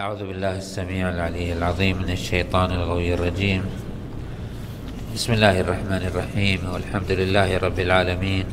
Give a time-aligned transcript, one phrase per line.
[0.00, 3.62] أعوذ بالله السميع العلي العظيم من الشيطان الغوي الرجيم.
[5.14, 6.60] بسم الله الرحمن الرحيم.
[6.72, 8.44] والحمد لله رب العالمين.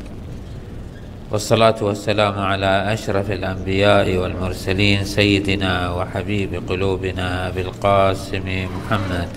[1.32, 9.28] والصلاة والسلام على أشرف الأنبياء والمرسلين سيدنا وحبيب قلوبنا أبي القاسم محمد.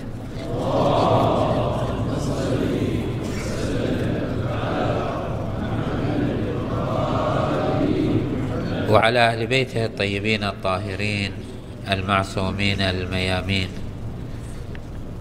[8.90, 11.53] وعلى أهل بيته الطيبين الطاهرين.
[11.90, 13.68] المعصومين الميامين.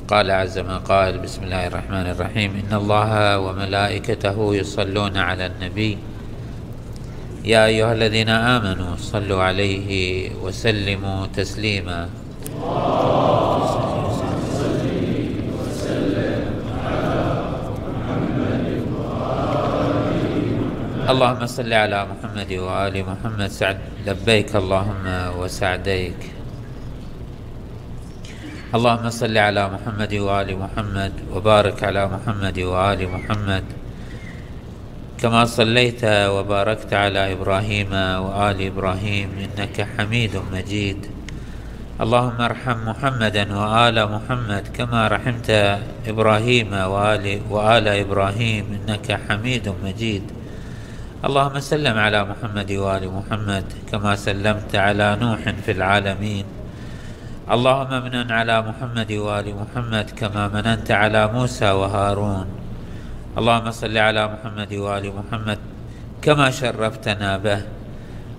[0.07, 2.51] قال عز ما قال بسم الله الرحمن الرحيم.
[2.63, 5.97] إن الله وملائكته يصلون على النبي.
[7.43, 9.89] يا أيها الذين آمنوا صلوا عليه
[10.43, 12.09] وسلموا تسليما.
[21.03, 23.47] اللهم صل على محمد وآل محمد.
[23.51, 25.05] سعد لبيك اللهم
[25.39, 26.42] وسعديك.
[28.73, 33.63] اللهم صل على محمد وآل محمد وبارك على محمد وآل محمد.
[35.21, 41.05] كما صليت وباركت على إبراهيم وآل إبراهيم إنك حميد مجيد.
[42.01, 45.49] اللهم ارحم محمدا وآل محمد كما رحمت
[46.09, 50.25] إبراهيم وآل, وآل إبراهيم إنك حميد مجيد.
[51.25, 56.62] اللهم سلم على محمد وآل محمد كما سلمت على نوح في العالمين.
[57.43, 62.47] اللهم امنن على محمد وآل محمد كما مننت على موسى وهارون.
[63.37, 65.59] اللهم صل على محمد وآل محمد
[66.21, 67.61] كما شرفتنا به.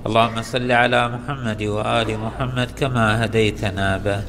[0.08, 4.24] اللهم صل على محمد وآل محمد كما هديتنا به.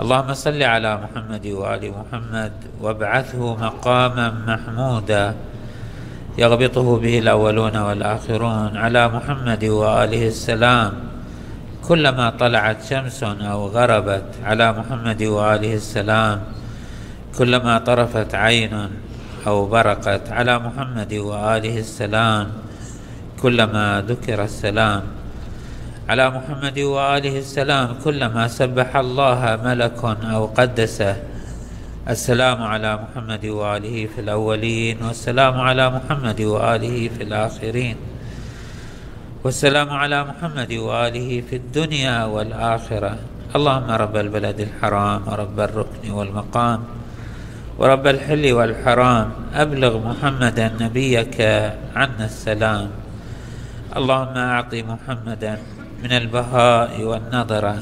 [0.00, 5.34] اللهم صل على محمد وآل محمد وابعثه مقاما محمودا.
[6.38, 11.09] يغبطه به الأولون والآخرون على محمد وآله السلام.
[11.88, 16.38] كلما طلعت شمس أو غربت على محمد وآله السلام
[17.38, 18.74] كلما طرفت عين
[19.46, 22.46] أو برقت على محمد وآله السلام
[23.42, 25.02] كلما ذكر السلام
[26.08, 31.16] على محمد وآله السلام كلما سبح الله ملك أو قدسه
[32.08, 38.09] السلام على محمد وآله في الأولين والسلام على محمد وآله في الآخرين.
[39.40, 43.12] والسلام على محمد وآله في الدنيا والآخرة.
[43.56, 46.80] اللهم رب البلد الحرام ورب الركن والمقام
[47.78, 49.28] ورب الحل والحرام.
[49.54, 51.40] أبلغ محمدا نبيك
[51.96, 52.88] عنا السلام.
[53.96, 55.54] اللهم أعط محمدا
[56.04, 57.76] من البهاء والنظرة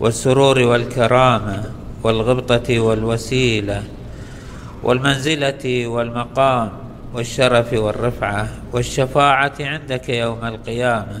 [0.00, 1.58] والسرور والكرامة
[2.04, 3.82] والغبطة والوسيلة
[4.84, 6.85] والمنزلة والمقام.
[7.16, 11.20] والشرف والرفعة والشفاعة عندك يوم القيامة.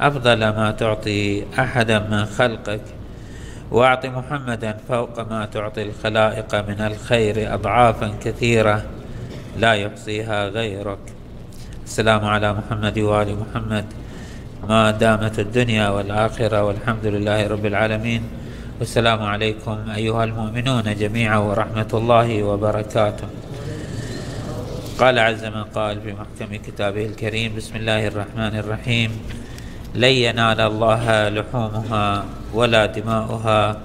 [0.00, 2.80] أفضل ما تعطي أحدا من خلقك
[3.70, 8.82] وأعط محمدا فوق ما تعطي الخلائق من الخير أضعافا كثيرة
[9.58, 10.98] لا يحصيها غيرك.
[11.84, 13.84] السلام على محمد وآل محمد.
[14.68, 18.22] ما دامت الدنيا والآخرة والحمد لله رب العالمين.
[18.78, 23.39] والسلام عليكم أيها المؤمنون جميعا ورحمة الله وبركاته.
[25.00, 29.10] قال عز من قال في محكم كتابه الكريم بسم الله الرحمن الرحيم.
[29.94, 32.24] لن ينال الله لحومها
[32.54, 33.76] ولا دماؤها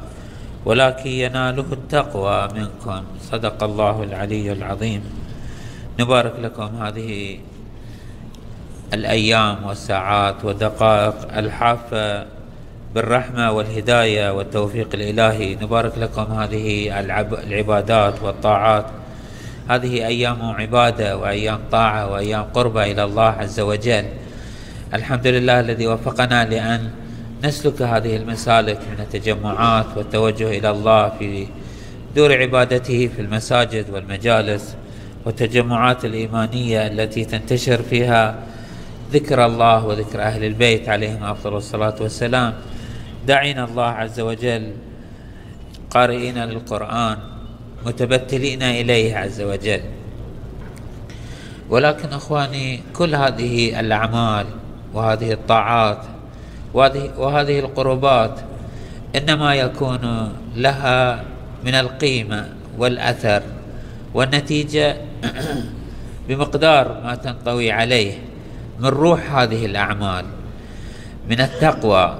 [0.66, 3.02] ولكن يناله التقوى منكم.
[3.31, 5.03] صدق الله العلي العظيم.
[6.00, 7.40] نبارك لكم هذه
[8.94, 12.26] الأيام والساعات والدقائق الحافة
[12.96, 15.56] بالرحمة والهداية والتوفيق الإلهي.
[15.56, 17.00] نبارك لكم هذه
[17.47, 18.86] العبادات والطاعات.
[19.70, 24.06] هذه أيام عبادة وأيام طاعة وأيام قربة إلى الله عز وجل.
[24.94, 26.92] الحمد لله الذي وفقنا لأن
[27.44, 31.48] نسلك هذه المسالك من التجمعات والتوجه إلى الله في
[32.16, 34.76] دور عبادته في المساجد والمجالس
[35.26, 38.36] والتجمعات الإيمانية التي تنتشر فيها
[39.12, 42.53] ذكر الله وذكر أهل البيت عليهم أفضل الصلاة والسلام.
[43.28, 44.72] داعين الله عز وجل
[45.90, 47.34] قارئين للقرآن
[47.85, 49.82] متبتلين إليه عز وجل.
[51.70, 54.46] ولكن أخواني كل هذه الأعمال
[54.93, 55.99] وهذه الطاعات
[56.73, 58.40] وهذه, القربات
[59.16, 61.23] إنما يكون لها
[61.66, 63.41] من القيمة والأثر
[64.14, 64.97] والنتيجة
[66.28, 68.14] بمقدار ما تنطوي عليه
[68.79, 70.26] من روح هذه الأعمال.
[71.29, 72.20] من التقوى.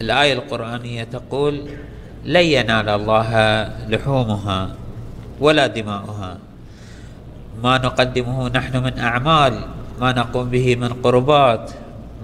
[0.00, 1.62] الآية القرآنية تقول
[2.24, 3.30] لن ينال الله
[3.88, 4.81] لحومها
[5.42, 6.32] ولا دماؤها.
[7.62, 9.54] ما نقدمه نحن من أعمال
[10.00, 11.70] ما نقوم به من قربات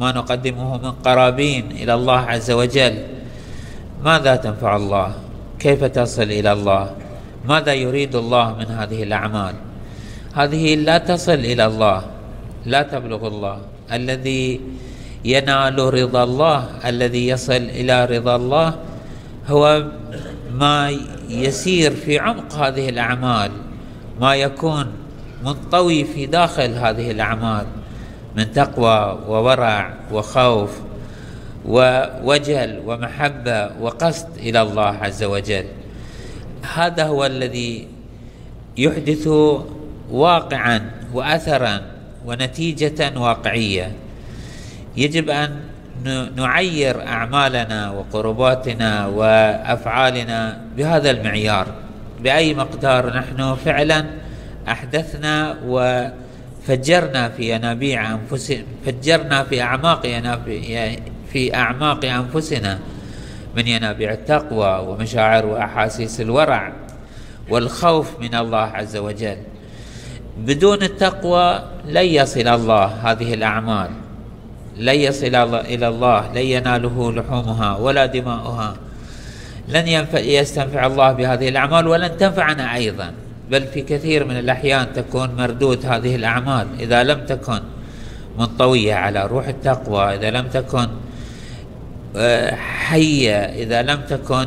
[0.01, 2.95] ما نقدمه من قرابين إلى الله عز وجل.
[3.99, 5.11] ماذا تنفع الله؟
[5.59, 6.85] كيف تصل إلى الله؟
[7.45, 9.55] ماذا يريد الله من هذه الأعمال؟
[10.39, 12.01] هذه لا تصل إلى الله
[12.67, 13.57] لا تبلغ الله.
[13.93, 14.61] الذي
[15.25, 18.69] ينال رضا الله الذي يصل إلى رضا الله
[19.49, 19.65] هو
[20.59, 23.51] ما يسير في عمق هذه الأعمال
[24.21, 24.87] ما يكون
[25.45, 27.67] منطوي في داخل هذه الأعمال
[28.37, 30.71] من تقوى وورع وخوف
[31.67, 35.65] ووجل ومحبة وقصد إلى الله عز وجل.
[36.75, 37.89] هذا هو الذي
[38.77, 39.27] يحدث
[40.11, 41.81] واقعا وأثرا
[42.27, 43.93] ونتيجة واقعية.
[44.97, 45.61] يجب أن
[46.37, 51.67] نعير أعمالنا وقرباتنا وأفعالنا بهذا المعيار.
[52.21, 54.05] بأي مقدار نحن فعلا
[54.69, 60.07] أحدثنا وفجرنا في ينابيع أنفسنا فجرنا في أعماق
[61.33, 62.79] في أعماق أنفسنا
[63.57, 66.73] من ينابيع التقوى ومشاعر وأحاسيس الورع
[67.51, 69.37] والخوف من الله عز وجل.
[70.39, 73.91] بدون التقوى لن يصل الله هذه الأعمال.
[74.79, 78.77] لن يصل إلى الله لن يناله لحومها ولا دماؤها.
[79.69, 83.13] لن يستنفع الله بهذه الأعمال ولن تنفعنا أيضا.
[83.51, 86.67] بل في كثير من الأحيان تكون مردود هذه الأعمال.
[86.81, 87.61] إذا لم تكن
[88.39, 90.89] منطوية على روح التقوى إذا لم تكن
[92.17, 94.47] آه، حية إذا لم تكن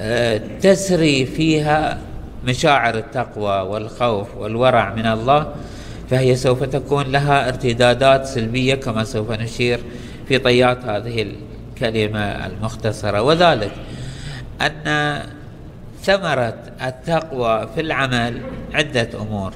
[0.00, 1.98] آه، تسري فيها
[2.44, 5.46] مشاعر التقوى والخوف والورع من الله
[6.10, 9.80] فهي سوف تكون لها ارتدادات سلبية كما سوف نشير
[10.28, 11.34] في طيات هذه
[11.76, 13.22] الكلمة المختصرة.
[13.22, 13.72] وذلك
[14.60, 15.18] أن
[16.02, 18.40] ثمرة التقوى في العمل
[18.74, 19.52] عدة أمور.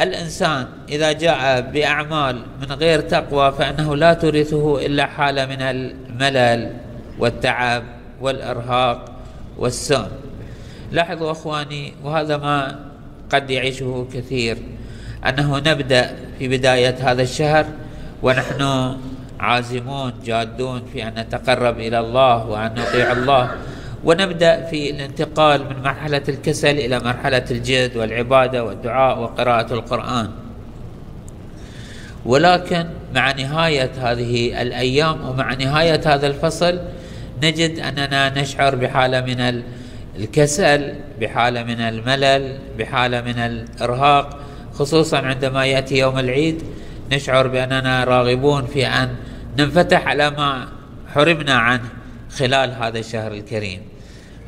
[0.00, 6.76] الإنسان إذا جاء بأعمال من غير تقوى فإنه لا تورثه إلا حالة من الملل
[7.18, 7.82] والتعب
[8.20, 9.12] والإرهاق
[9.58, 10.08] والسم
[10.92, 12.78] لاحظوا أخواني وهذا ما
[13.30, 14.58] قد يعيشه كثير.
[15.28, 17.66] أنه نبدأ في بداية هذا الشهر
[18.22, 18.92] ونحن
[19.40, 23.50] عازمون جادون في أن نتقرب إلى الله وأن نطيع الله.
[24.04, 30.30] ونبدأ في الانتقال من مرحلة الكسل إلى مرحلة الجد والعبادة والدعاء وقراءة القرآن.
[32.26, 36.80] ولكن مع نهاية هذه الأيام ومع نهاية هذا الفصل
[37.42, 39.62] نجد أننا نشعر بحالة من
[40.16, 44.38] الكسل بحالة من الملل بحالة من الإرهاق.
[44.80, 46.62] خصوصا عندما يأتي يوم العيد
[47.12, 49.16] نشعر بأننا راغبون في أن
[49.58, 50.68] ننفتح على ما
[51.14, 51.88] حرمنا عنه
[52.30, 53.82] خلال هذا الشهر الكريم.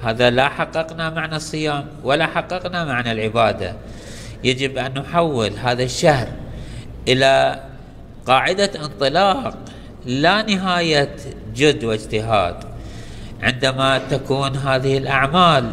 [0.02, 3.76] هذا لا حققنا معنى الصيام ولا حققنا معنى العبادة.
[4.44, 6.28] يجب أن نحول هذا الشهر
[7.08, 7.60] إلى
[8.26, 9.54] قاعدة انطلاق
[10.06, 11.16] لا نهاية
[11.54, 12.56] جد واجتهاد.
[13.42, 15.70] عندما تكون هذه الأعمال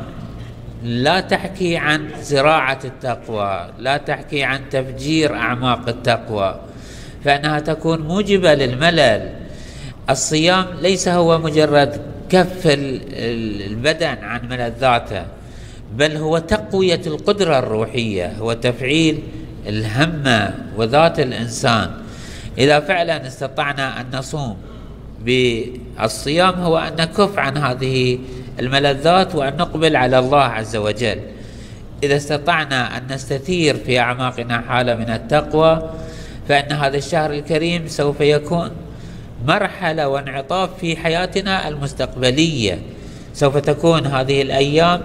[0.84, 6.60] لا تحكي عن زراعة التقوى لا تحكي عن تفجير أعماق التقوى
[7.24, 9.30] فإنها تكون موجبة للملل.
[10.10, 15.26] الصيام ليس هو مجرد كف البدن عن ملذاته
[15.94, 19.20] بل هو تقوية القدرة الروحية هو تفعيل
[19.68, 21.92] الهمة وذات الإنسان.
[22.58, 24.58] إذا فعلا استطعنا أن نصوم
[25.22, 28.20] بالصيام هو أن نكف عن هذه
[28.60, 31.20] الملذات وأن نقبل على الله عز وجل.
[32.04, 35.90] إذا استطعنا أن نستثير في أعماقنا حالة من التقوى
[36.48, 38.72] فإن هذا الشهر الكريم سوف يكون
[39.48, 42.80] مرحلة وانعطاف في حياتنا المستقبلية.
[43.34, 45.02] سوف تكون هذه الأيام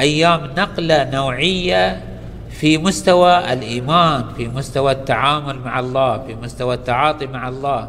[0.00, 2.02] أيام نقلة نوعية
[2.50, 7.88] في مستوى الإيمان في مستوى التعامل مع الله في مستوى التعاطي مع الله.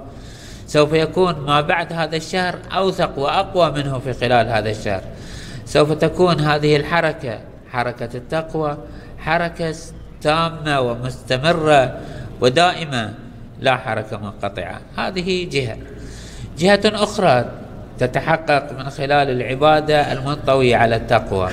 [0.67, 5.01] سوف يكون ما بعد هذا الشهر أوثق وأقوى منه في خلال هذا الشهر.
[5.65, 7.39] سوف تكون هذه الحركة
[7.71, 8.77] حركة التقوى
[9.17, 9.75] حركة
[10.21, 11.99] تامة ومستمرة
[12.41, 13.13] ودائمة
[13.59, 14.79] لا حركة منقطعة.
[14.97, 15.77] هذه جهة.
[16.57, 17.51] جهة أخرى
[17.99, 21.49] تتحقق من خلال العبادة المنطوية على التقوى.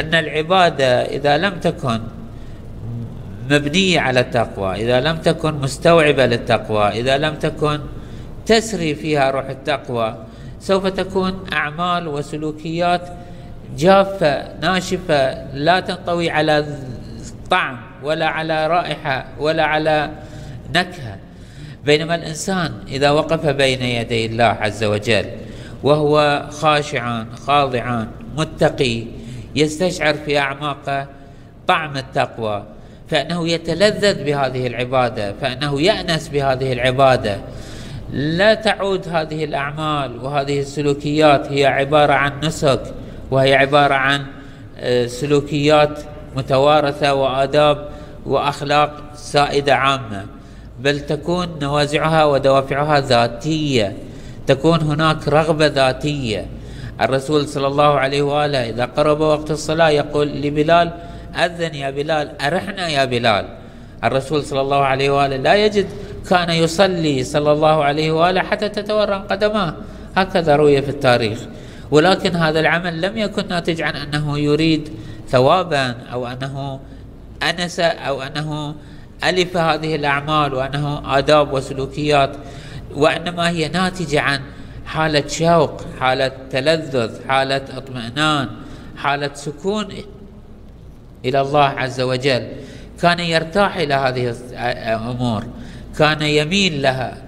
[0.00, 2.00] أن العبادة إذا لم تكن
[3.50, 7.80] مبنية على التقوى إذا لم تكن مستوعبة للتقوى إذا لم تكن
[8.46, 10.16] تسري فيها روح التقوى.
[10.60, 13.08] سوف تكون أعمال وسلوكيات
[13.78, 16.66] جافة ناشفة لا تنطوي على
[17.50, 20.10] طعم ولا على رائحة ولا على
[20.74, 21.16] نكهة.
[21.84, 25.24] بينما الإنسان إذا وقف بين يدي الله عز وجل
[25.82, 29.04] وهو خاشعا خاضعا متقي
[29.56, 31.06] يستشعر في أعماقه
[31.66, 32.64] طعم التقوى
[33.08, 37.38] فإنه يتلذذ بهذه العبادة فإنه يأنس بهذه العبادة.
[38.12, 42.82] لا تعود هذه الأعمال وهذه السلوكيات هي عبارة عن نسك
[43.30, 44.26] وهي عبارة عن
[44.78, 45.98] آه، سلوكيات
[46.36, 47.88] متوارثة وآداب
[48.26, 50.26] وأخلاق سائدة عامة.
[50.80, 53.96] بل تكون نوازعها ودوافعها ذاتية.
[54.46, 56.46] تكون هناك رغبة ذاتية.
[57.00, 60.92] الرسول صلى الله عليه وآله إذا قرب وقت الصلاة يقول لبلال
[61.34, 63.48] أذن يا بلال أرحنا يا بلال.
[64.04, 65.86] الرسول صلى الله عليه وآله لا يجد
[66.30, 69.74] كان يصلي صلى الله عليه وآله حتى تتورم قدماه.
[70.16, 71.38] هكذا روي في التاريخ.
[71.90, 74.88] ولكن هذا العمل لم يكن ناتج عن أنه يريد
[75.28, 76.80] ثوابا أو أنه
[77.42, 78.74] أنس أو أنه
[79.24, 82.36] ألف هذه الأعمال وأنه آداب وسلوكيات
[82.94, 84.40] وإنما هي ناتجة عن
[84.86, 88.48] حالة شوق حالة تلذذ حالة اطمئنان
[88.96, 89.88] حالة سكون
[91.24, 92.48] إلى الله عز وجل.
[93.02, 95.44] كان يرتاح إلى هذه الأمور.
[95.98, 97.22] كان يميل لها.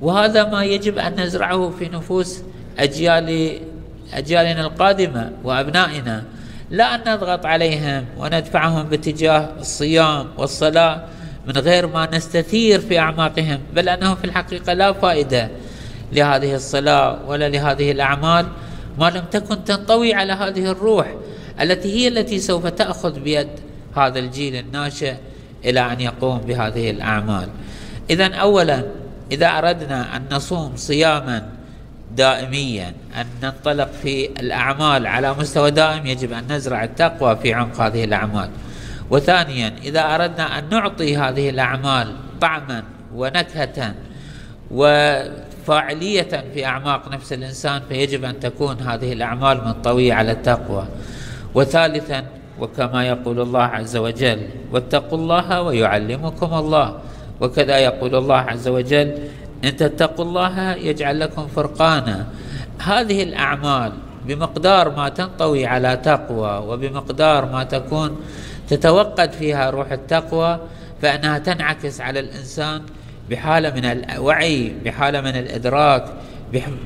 [0.00, 2.42] وهذا ما يجب أن نزرعه في نفوس
[2.78, 3.58] أجيال
[4.14, 6.24] أجيالنا القادمة وأبنائنا.
[6.70, 11.04] لا أن نضغط عليهم وندفعهم باتجاه الصيام والصلاة
[11.46, 15.50] من غير ما نستثير في أعماقهم بل أنه في الحقيقة لا فائدة
[16.12, 18.46] لهذه الصلاة ولا لهذه الأعمال
[18.98, 21.14] ما لم تكن تنطوي على هذه الروح
[21.60, 23.48] التي هي التي سوف تأخذ بيد
[23.96, 25.14] هذا الجيل الناشئ
[25.64, 27.48] إلى أن يقوم بهذه الأعمال.
[28.10, 28.82] إذا أولا
[29.32, 31.48] إذا أردنا أن نصوم صياما
[32.16, 38.04] دائميا أن ننطلق في الأعمال على مستوى دائم يجب أن نزرع التقوى في عمق هذه
[38.04, 38.50] الأعمال.
[39.10, 42.82] وثانيا إذا أردنا أن نعطي هذه الأعمال طعما
[43.14, 43.94] ونكهة
[44.70, 50.86] وفاعلية في أعماق نفس الإنسان فيجب أن تكون هذه الأعمال منطوية على التقوى.
[51.54, 52.24] وثالثا
[52.60, 56.98] وكما يقول الله عز وجل واتقوا الله ويعلمكم الله.
[57.40, 59.18] وكذا يقول الله عز وجل
[59.64, 62.26] إن تتقوا الله يجعل لكم فرقانا.
[62.78, 63.92] هذه الأعمال
[64.26, 68.20] بمقدار ما تنطوي على تقوى وبمقدار ما تكون
[68.68, 70.58] تتوقد فيها روح التقوى
[71.02, 72.82] فإنها تنعكس على الإنسان
[73.30, 76.04] بحالة من الوعي بحالة من الإدراك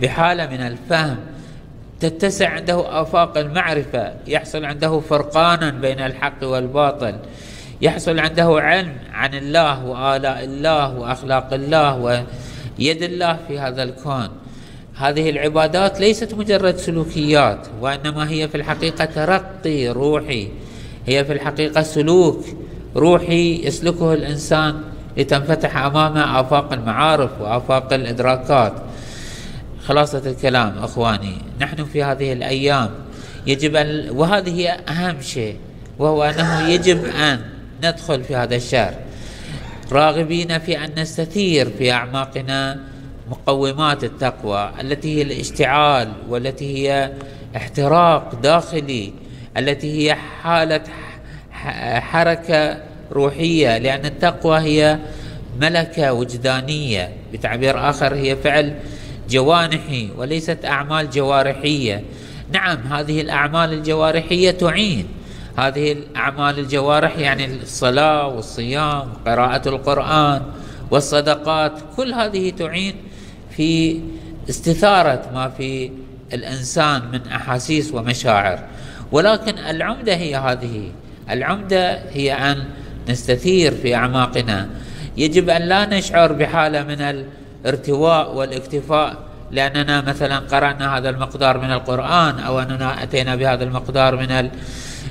[0.03, 1.17] بحالة من الفهم.
[2.01, 7.15] تتسع عنده آفاق المعرفة يحصل عنده فرقانا بين الحق والباطل.
[7.83, 14.29] يحصل عنده علم عن الله وآلاء الله وأخلاق الله ويد الله في هذا الكون.
[14.95, 20.49] هذه العبادات ليست مجرد سلوكيات وإنما هي في الحقيقة ترقي روحي.
[21.07, 22.45] هي في الحقيقة سلوك
[22.97, 24.81] روحي يسلكه الإنسان
[25.17, 28.73] لتنفتح أمامه آفاق المعارف وآفاق الإدراكات.
[29.87, 32.91] خلاصة الكلام أخواني نحن في هذه الأيام
[33.47, 35.57] يجب أن وهذه أهم شيء
[35.99, 37.41] وهو أنه يجب أن
[37.85, 38.95] ندخل في هذا الشهر.
[39.93, 42.81] راغبين في أن نستثير في أعماقنا
[43.31, 47.13] مقومات التقوى التي هي الاشتعال والتي هي
[47.57, 49.13] احتراق داخلي
[49.57, 50.81] التي هي حالة
[52.01, 52.83] حركة
[53.13, 54.99] روحية لأن التقوى هي
[55.61, 57.13] ملكة وجدانية.
[57.33, 58.75] بتعبير آخر هي فعل
[59.31, 62.05] جوانحي وليست أعمال جوارحية.
[62.53, 65.07] نعم هذه الأعمال الجوارحية تعين.
[65.59, 70.43] هذه الأعمال الجوارح يعني الصلاة والصيام وقراءة القرآن
[70.91, 72.95] والصدقات كل هذه تعين
[73.57, 74.01] في
[74.51, 75.91] استثارة ما في
[76.33, 78.59] الإنسان من أحاسيس ومشاعر.
[79.13, 80.93] ولكن العمدة هي هذه
[81.31, 82.65] العمدة هي أن
[83.09, 84.69] نستثير في أعماقنا.
[85.17, 87.25] يجب أن لا نشعر بحالة من
[87.65, 89.17] الارتواء والاكتفاء
[89.51, 94.51] لأننا مثلا قرأنا هذا المقدار من القرآن أو أننا أتينا بهذا المقدار من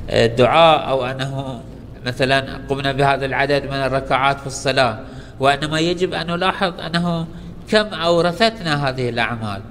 [0.09, 1.61] الدعاء أو أنه
[2.05, 4.99] مثلا قمنا بهذا العدد من الركعات في الصلاة
[5.39, 7.27] وإنما يجب أن نلاحظ أنه
[7.71, 9.61] كم أورثتنا هذه الأعمال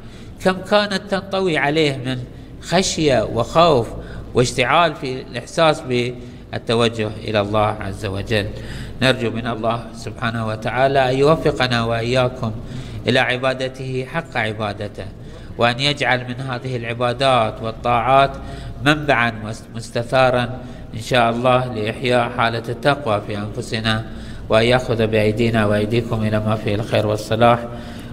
[0.45, 2.19] كم كانت تنطوي عليه من
[2.63, 3.89] خشية وخوف
[4.35, 8.47] واشتعال في الإحساس بالتوجه إلى الله عز وجل.
[9.03, 12.53] نرجو من الله سبحانه وتعالى أن يوفقنا وإياكم
[13.07, 15.05] إلى عبادته حق عبادته
[15.59, 18.31] وأن يجعل من هذه العبادات والطاعات
[18.85, 19.33] منبعا
[19.75, 20.45] مستثارا
[20.95, 24.05] إن شاء الله لإحياء حالة التقوى في أنفسنا
[24.49, 27.59] وأن يأخذ بأيدينا وأيديكم إلى ما فيه الخير والصلاح.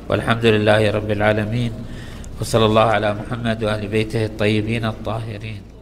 [0.09, 1.71] والحمد لله رب العالمين.
[2.41, 5.74] وصلى الله على محمد وآل بيته الطيبين الطاهرين.